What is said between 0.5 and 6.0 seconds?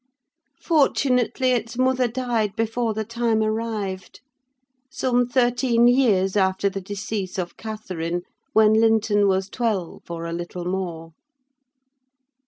Fortunately its mother died before the time arrived; some thirteen